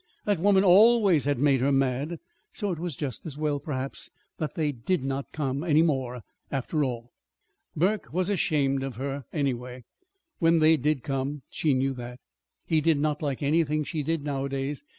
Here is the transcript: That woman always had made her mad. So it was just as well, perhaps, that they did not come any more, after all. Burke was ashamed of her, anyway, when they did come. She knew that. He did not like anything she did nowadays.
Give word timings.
That 0.25 0.39
woman 0.39 0.63
always 0.63 1.25
had 1.25 1.37
made 1.37 1.61
her 1.61 1.71
mad. 1.71 2.17
So 2.53 2.71
it 2.71 2.79
was 2.79 2.95
just 2.95 3.23
as 3.27 3.37
well, 3.37 3.59
perhaps, 3.59 4.09
that 4.39 4.55
they 4.55 4.71
did 4.71 5.03
not 5.03 5.31
come 5.31 5.63
any 5.63 5.83
more, 5.83 6.21
after 6.49 6.83
all. 6.83 7.11
Burke 7.75 8.11
was 8.11 8.27
ashamed 8.27 8.81
of 8.81 8.95
her, 8.95 9.25
anyway, 9.31 9.83
when 10.39 10.57
they 10.57 10.75
did 10.75 11.03
come. 11.03 11.43
She 11.51 11.75
knew 11.75 11.93
that. 11.93 12.19
He 12.65 12.81
did 12.81 12.97
not 12.97 13.21
like 13.21 13.43
anything 13.43 13.83
she 13.83 14.01
did 14.01 14.23
nowadays. 14.23 14.81